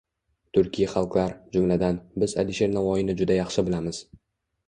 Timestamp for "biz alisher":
2.23-2.73